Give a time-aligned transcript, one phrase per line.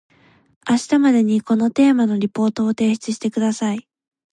[0.67, 3.87] 明日までにこのテーマのリポートを提出してください